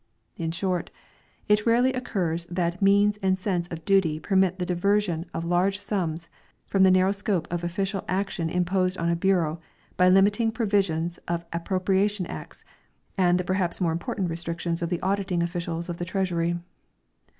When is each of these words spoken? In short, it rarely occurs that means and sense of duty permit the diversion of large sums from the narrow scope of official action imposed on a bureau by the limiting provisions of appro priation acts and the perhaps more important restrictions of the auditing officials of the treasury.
In 0.35 0.49
short, 0.49 0.89
it 1.47 1.67
rarely 1.67 1.93
occurs 1.93 2.47
that 2.47 2.81
means 2.81 3.19
and 3.21 3.37
sense 3.37 3.67
of 3.67 3.85
duty 3.85 4.19
permit 4.19 4.57
the 4.57 4.65
diversion 4.65 5.27
of 5.31 5.45
large 5.45 5.79
sums 5.79 6.27
from 6.65 6.81
the 6.81 6.89
narrow 6.89 7.11
scope 7.11 7.47
of 7.51 7.63
official 7.63 8.03
action 8.07 8.49
imposed 8.49 8.97
on 8.97 9.09
a 9.11 9.15
bureau 9.15 9.61
by 9.97 10.09
the 10.09 10.15
limiting 10.15 10.51
provisions 10.51 11.19
of 11.27 11.47
appro 11.51 11.79
priation 11.79 12.25
acts 12.27 12.65
and 13.15 13.37
the 13.37 13.43
perhaps 13.43 13.79
more 13.79 13.91
important 13.91 14.31
restrictions 14.31 14.81
of 14.81 14.89
the 14.89 14.99
auditing 15.01 15.43
officials 15.43 15.87
of 15.87 15.99
the 15.99 16.05
treasury. 16.05 16.57